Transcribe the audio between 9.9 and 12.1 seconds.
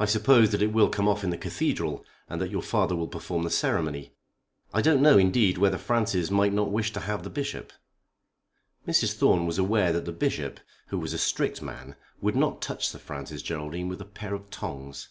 that the Bishop, who was a strict man,